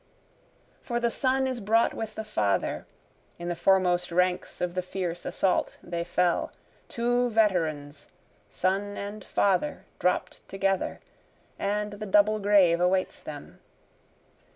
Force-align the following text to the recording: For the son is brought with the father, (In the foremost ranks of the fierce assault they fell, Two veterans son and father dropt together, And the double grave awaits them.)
For 0.81 0.99
the 0.99 1.11
son 1.11 1.45
is 1.45 1.59
brought 1.59 1.93
with 1.93 2.15
the 2.15 2.23
father, 2.23 2.87
(In 3.37 3.49
the 3.49 3.55
foremost 3.55 4.11
ranks 4.11 4.59
of 4.59 4.73
the 4.73 4.81
fierce 4.81 5.25
assault 5.25 5.77
they 5.83 6.03
fell, 6.03 6.51
Two 6.89 7.29
veterans 7.29 8.07
son 8.49 8.97
and 8.97 9.23
father 9.23 9.85
dropt 9.99 10.41
together, 10.49 11.01
And 11.59 11.91
the 11.93 12.07
double 12.07 12.39
grave 12.39 12.81
awaits 12.81 13.19
them.) 13.19 13.59